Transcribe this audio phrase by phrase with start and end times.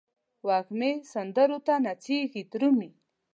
[0.47, 2.89] وږمې سندرو ته نڅیږې درومې